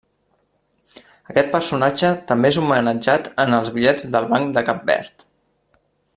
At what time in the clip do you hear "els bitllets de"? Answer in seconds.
3.59-4.23